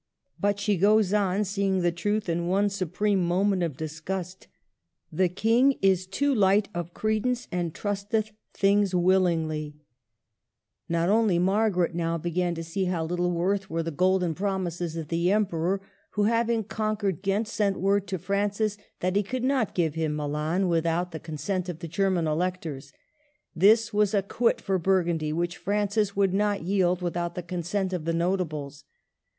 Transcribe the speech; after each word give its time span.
But 0.39 0.59
she 0.59 0.77
goes 0.77 1.13
on, 1.13 1.43
seeing 1.43 1.81
the 1.83 1.91
truth 1.91 2.27
in 2.27 2.47
one 2.47 2.69
supreme 2.69 3.23
moment 3.23 3.61
of 3.61 3.77
disgust," 3.77 4.47
The 5.11 5.29
King 5.29 5.77
is 5.79 6.07
too 6.07 6.33
light 6.33 6.69
of 6.73 6.95
credence, 6.95 7.47
and 7.51 7.71
trusteth 7.71 8.31
things 8.51 8.95
willingly." 8.95 9.75
Not 10.89 11.07
l8o 11.07 11.09
MARGARET 11.09 11.09
OF 11.11 11.13
ANGOULtME. 11.13 11.21
only 11.21 11.37
Margaret 11.37 11.93
now 11.93 12.17
began 12.17 12.55
to 12.55 12.63
see 12.63 12.85
how 12.85 13.05
little 13.05 13.29
worth 13.29 13.69
were 13.69 13.83
the 13.83 13.91
golden 13.91 14.33
promises 14.33 14.95
of 14.95 15.09
the 15.09 15.29
Emperor, 15.31 15.79
who, 16.13 16.23
having 16.23 16.63
conquered 16.63 17.21
Ghent, 17.21 17.47
sent 17.47 17.79
word 17.79 18.07
to 18.07 18.17
Francis 18.17 18.79
that 19.01 19.15
he 19.15 19.21
could 19.21 19.43
not 19.43 19.75
give 19.75 19.93
him 19.93 20.15
Milan 20.15 20.67
without 20.67 21.11
the 21.11 21.19
consent 21.19 21.69
of 21.69 21.77
the 21.77 21.87
German 21.87 22.25
Electors. 22.25 22.91
This 23.55 23.93
was 23.93 24.15
a 24.15 24.23
quit 24.23 24.61
for 24.61 24.79
Burgundy, 24.79 25.31
which 25.31 25.57
Francis 25.57 26.15
would 26.15 26.33
not 26.33 26.63
yield 26.63 27.03
without 27.03 27.35
the 27.35 27.43
consent 27.43 27.93
of 27.93 28.05
the 28.05 28.13
Notables. 28.13 28.83